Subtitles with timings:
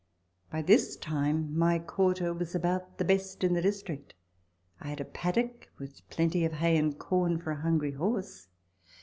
[0.49, 4.15] By this time my qunrter was about the best in the district.
[4.79, 8.47] I had a paddock, with plenty of hay and corn for a hungry horse.